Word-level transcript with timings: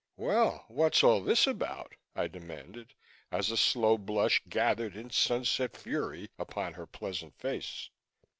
"Well, 0.17 0.65
what's 0.67 1.03
all 1.03 1.21
this 1.21 1.45
about?" 1.45 1.93
I 2.15 2.27
demanded, 2.27 2.95
as 3.31 3.51
a 3.51 3.55
slow 3.55 3.99
blush 3.99 4.41
gathered 4.49 4.95
in 4.97 5.11
sunset 5.11 5.77
fury 5.77 6.31
upon 6.39 6.73
her 6.73 6.87
pleasant 6.87 7.37
face. 7.37 7.91